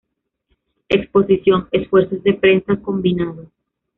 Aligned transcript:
Exposición: 0.89 1.67
Esfuerzos 1.71 2.23
de 2.23 2.33
prensa 2.33 2.75
combinados. 2.77 3.49